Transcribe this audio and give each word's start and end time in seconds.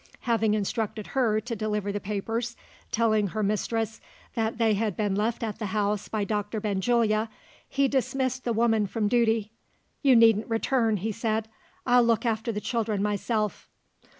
Having 0.21 0.55
instructed 0.55 1.05
her 1.13 1.39
to 1.41 1.55
deliver 1.55 1.91
the 1.91 1.99
papers 1.99 2.55
telling 2.91 3.27
her 3.27 3.43
mistress 3.43 4.01
that 4.33 4.57
they 4.57 4.73
had 4.73 4.97
been 4.97 5.13
left 5.13 5.43
at 5.43 5.59
the 5.59 5.67
house 5.67 6.07
by 6.07 6.23
Doctor 6.23 6.59
Benjulia 6.59 7.29
he 7.69 7.87
dismissed 7.87 8.43
the 8.43 8.51
woman 8.51 8.87
from 8.87 9.07
duty. 9.07 9.51
"You 10.01 10.15
needn't 10.15 10.49
return," 10.49 10.97
he 10.97 11.11
said; 11.11 11.47
"I'll 11.85 12.01
look 12.01 12.25
after 12.25 12.51
the 12.51 12.59
children 12.59 13.03
myself." 13.03 13.69